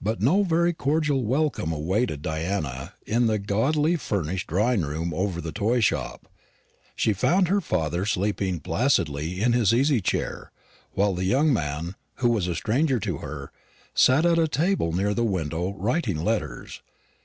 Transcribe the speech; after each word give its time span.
But 0.00 0.20
no 0.22 0.44
very 0.44 0.72
cordial 0.72 1.24
welcome 1.24 1.72
awaited 1.72 2.22
Diana 2.22 2.92
in 3.04 3.26
the 3.26 3.40
gaudily 3.40 3.96
furnished 3.96 4.46
drawing 4.46 4.82
room 4.82 5.12
over 5.12 5.40
the 5.40 5.50
toyshop. 5.50 6.28
She 6.94 7.12
found 7.12 7.48
her 7.48 7.60
father 7.60 8.06
sleeping 8.06 8.60
placidly 8.60 9.40
in 9.42 9.54
his 9.54 9.74
easy 9.74 10.00
chair, 10.00 10.52
while 10.92 11.18
a 11.18 11.24
young 11.24 11.52
man, 11.52 11.96
who 12.18 12.30
was 12.30 12.46
a 12.46 12.54
stranger 12.54 13.00
to 13.00 13.16
her, 13.18 13.50
sat 13.94 14.24
at 14.24 14.38
a 14.38 14.46
table 14.46 14.92
near 14.92 15.12
the 15.12 15.24
window 15.24 15.74
writing 15.76 16.22
letters. 16.22 16.80